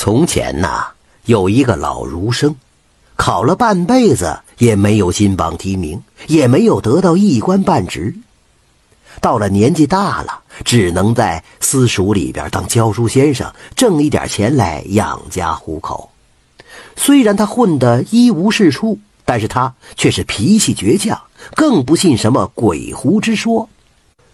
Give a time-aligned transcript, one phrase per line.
[0.00, 0.86] 从前呐，
[1.24, 2.54] 有一个老儒生，
[3.16, 8.14] 考了半辈子也没有金榜题名，也没有得到一官半职。
[9.20, 16.12] 到了年纪大了，只能在私塾里边当教书先生，挣一点钱来养家糊口。
[16.94, 21.20] 虽然他混得一无是处，但是他却是脾气倔强，
[21.56, 23.68] 更不信什么鬼狐之说。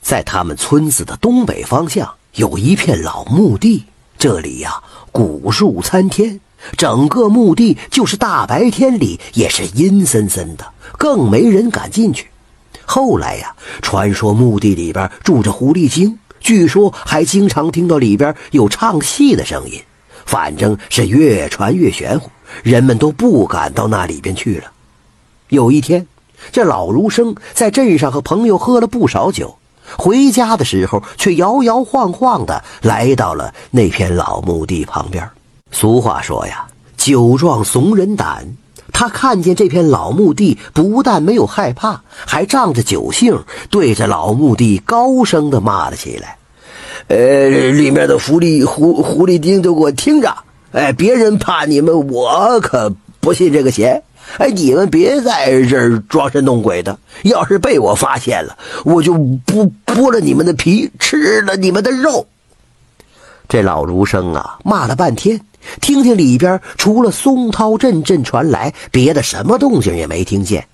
[0.00, 3.86] 在他们村子的东北方向，有一片老墓地。
[4.18, 4.82] 这里呀，
[5.12, 6.40] 古树参天，
[6.76, 10.66] 整个墓地就是大白天里也是阴森森的，
[10.98, 12.26] 更没人敢进去。
[12.84, 19.80] 后来呀，传说墓地里边住着狐狸精，据说还经常听到里边有唱戏的声音，
[20.26, 22.28] 反正是越传越玄乎，
[22.64, 24.72] 人们都不敢到那里边去了。
[25.48, 26.08] 有一天，
[26.50, 29.57] 这老儒生在镇上和朋友喝了不少酒。
[29.96, 35.28] 回家的时候，却摇摇晃晃的来到了那片老墓地旁边。
[35.70, 36.66] 俗话说呀
[36.96, 38.46] ，“酒壮怂人胆。”
[38.90, 43.38] 他看见这片老墓地，不但没有害怕，还仗着酒兴，
[43.70, 46.36] 对着老墓地高声的骂了起来
[47.06, 50.34] ：“呃，里面的狐狸狐狐狸精都给我听着！
[50.72, 54.02] 哎，别人怕你们，我可不信这个邪。”
[54.36, 56.96] 哎，你们别在这儿装神弄鬼的！
[57.24, 62.26] 要是被我发现了，我就不剥了你们的皮，吃了你们的肉。
[63.48, 65.40] 这老儒生啊，骂了半天，
[65.80, 70.66] 听听里边除了松涛阵阵传来，别的什么动静也没听见。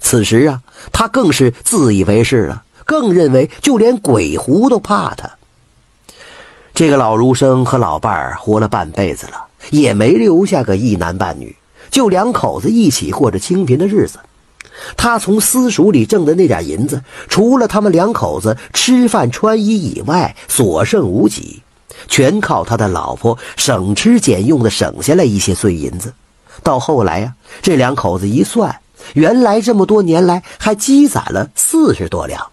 [0.00, 0.60] 此时啊，
[0.92, 5.30] 他更是自以为是了，更认为就连鬼狐都怕他。
[6.74, 11.54] 这个老儒生和老伴儿活了半辈子了，也没留下个一男半女。
[11.92, 14.18] 就两口子一起过着清贫的日子，
[14.96, 21.62] 他从私塾里挣的那点银子，除了他们两口子吃饭穿衣以外，所剩无几，
[22.08, 26.14] 全靠他的老婆省吃俭用的省下来一些碎银子。
[26.62, 28.80] 到后来呀，这两口子一算，
[29.12, 32.50] 原来这么多年来还积攒了四十多两。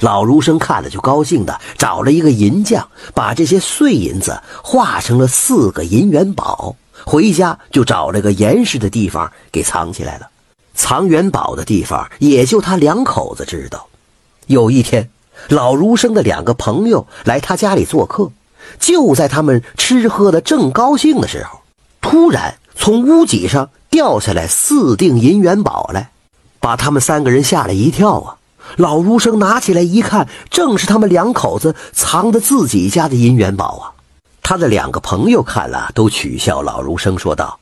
[0.00, 6.74] 老儒生看了就高兴的找了一个银匠，把这些碎银子化成了四个银元宝。
[7.04, 10.28] 回家就找了个严实的地方给藏起来了，
[10.74, 13.86] 藏元宝的地方也就他两口子知道。
[14.46, 15.10] 有一天，
[15.48, 18.30] 老儒生的两个朋友来他家里做客，
[18.78, 21.60] 就在他们吃喝的正高兴的时候，
[22.00, 26.10] 突然从屋脊上掉下来四锭银元宝来，
[26.60, 28.36] 把他们三个人吓了一跳啊！
[28.76, 33.97] 老儒生拿起来一看，正是他们两口子藏的自己家的银元宝啊！
[34.48, 37.60] 他的两个朋友看了，都取笑老儒生，说道：“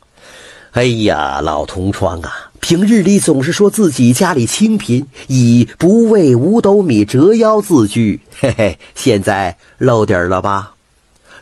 [0.70, 10.74] 哎呀，老同窗啊，平日里总是说自己家里清贫，以不为五斗米折腰自居，嘿嘿，现在露底儿了吧？”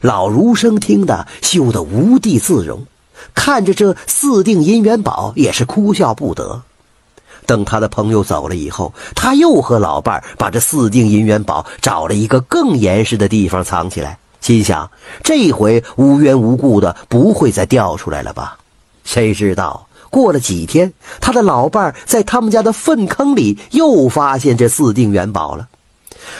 [0.00, 2.86] 老儒生听得羞得无地自容，
[3.34, 6.62] 看着这四锭银元宝，也是哭笑不得。
[7.44, 14.18] 等他的朋友走了以后，他又和老伴儿把这四锭银元宝找了一个更严实的地方藏起来。
[14.44, 14.90] 心想，
[15.22, 18.58] 这回无缘无故的不会再掉出来了吧？
[19.02, 25.66] 谁知道过了几天，他的老伴在他们家的粪坑里又发现这四锭元宝了。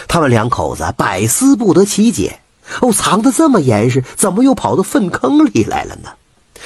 [0.06, 2.41] 他们两口子百思不得其解：
[2.82, 6.10] 哦，藏得这么严实，怎么又跑到粪坑里来了呢？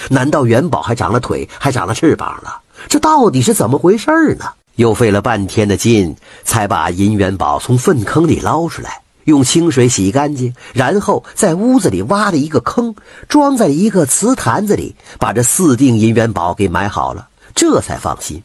[0.08, 2.62] 难道元宝还长了腿，还长了翅膀了？
[2.88, 4.10] 这到底是怎么回事
[4.40, 4.46] 呢？
[4.74, 9.02] 又费了半天的劲，才把银元宝从粪坑里捞出来。
[9.28, 12.94] 用清水洗干净，然后在屋子里挖了一个坑，
[13.28, 18.42] 装在一个瓷坛子里，把这四锭银元宝给埋好了，这才放心。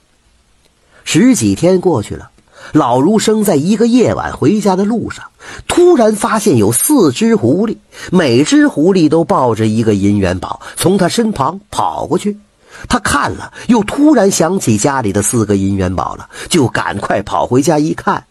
[1.06, 2.32] 十几天过去了，
[2.74, 5.24] 老儒生在一个夜晚回家的路上，
[5.70, 7.78] 突然发现有四只狐狸，
[8.12, 12.38] 每只狐狸都抱着一个银元宝，从他身旁跑过去。
[12.90, 18.26] 他看了，又突然想起家里的四个银元宝了，就赶快跑回家一看。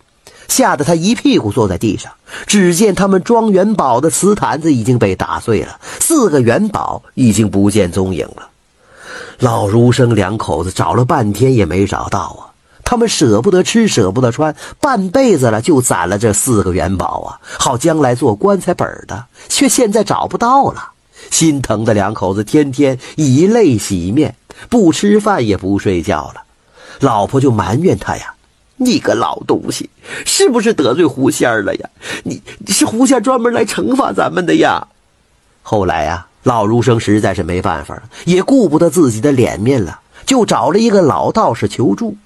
[0.49, 2.13] 吓得他一屁股坐在地上，
[2.47, 8.49] 只见他们装元宝的瓷坛子已经被打碎了，四个元宝已经不见踪影了。
[9.39, 12.53] 老儒生两口子找了半天也没找到啊！
[12.85, 20.91] 他们舍不得吃，舍不得穿，半辈子了就攒了这四个元宝啊，好将来做棺材本的，却现在找不到了。
[21.31, 24.37] 心疼的两口子天天以泪洗面，
[24.69, 26.43] 不吃饭也不睡觉了。
[27.01, 28.35] 老婆就埋怨他呀。
[28.85, 29.89] 你个老东西，
[30.25, 31.89] 是不是得罪狐仙了呀？
[32.25, 34.87] 你是狐仙专门来惩罚咱们的呀？
[35.63, 42.17] 后来呀，老儒生实在是没办法了，也顾不得自己的脸面了，就找了一个老道士求助。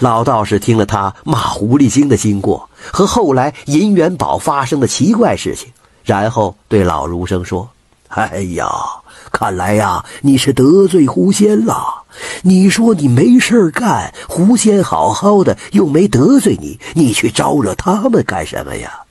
[0.00, 5.72] 老道士听了他骂狐狸精的经过和后来银元宝发生的奇怪事情，
[6.04, 7.68] 然后对老儒生说
[8.08, 8.68] ：“哎呀，
[9.38, 12.02] 看来呀，你是得罪狐仙了。
[12.42, 19.02] 你说你没事干，狐仙好好的又没得罪你，你去招惹他们干什么呀？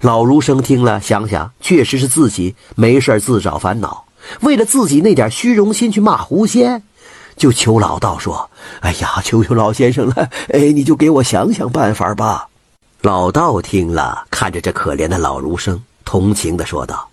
[0.00, 4.06] 老儒生听了，想想，确实是自己没事自找烦恼，
[4.40, 6.82] 为了自己那点虚荣心去骂狐仙。
[7.36, 12.48] 就求老道说：“哎呀，求求老先生了，哎，你就给我想想办法吧。”
[13.02, 17.07] 老道听了，看着这可怜的老儒生，同情的说道：“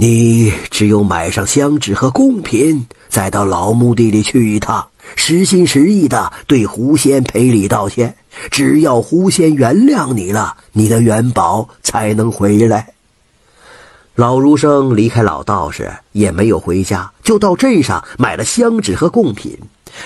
[0.00, 8.16] 你只有买上香纸和贡品，再到老墓地里去一趟，实心实意的对狐仙赔礼道歉。
[8.50, 12.94] 只要狐仙原谅你了，你的元宝才能回来。”
[14.16, 19.58] 老儒生离开老道士，也没有回家，就到镇上买了香纸和贡品，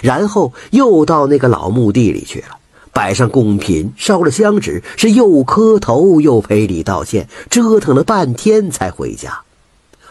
[0.03, 2.57] 然后又到那个老墓地里去了，
[2.93, 9.43] 摆上贡品，烧了香纸，是又磕头又赔礼道歉，折腾了半天才回家。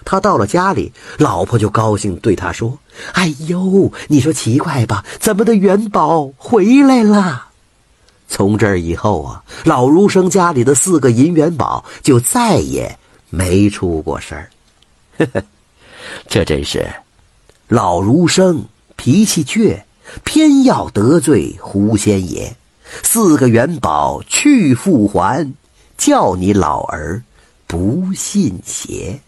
[0.06, 2.78] 他到了家里，老婆就高兴对他说
[3.14, 5.06] ：“哎呦，你说奇怪吧？
[5.20, 7.48] 咱们的元宝回来了。”
[8.28, 12.98] 从这以后啊，老儒生家里的四个银元宝就再也。
[13.36, 14.50] 没出过事儿，
[16.30, 16.88] 这真是
[17.68, 18.66] 老儒生
[18.96, 19.82] 脾气倔，
[20.24, 22.56] 偏要得罪狐仙爷。
[23.02, 25.52] 四个元宝去复还，
[25.98, 27.24] 叫你老儿
[27.66, 29.20] 不信邪。